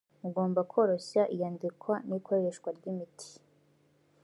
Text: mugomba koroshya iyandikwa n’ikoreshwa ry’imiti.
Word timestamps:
mugomba 0.21 0.59
koroshya 0.71 1.21
iyandikwa 1.33 1.93
n’ikoreshwa 2.07 2.69
ry’imiti. 2.77 3.29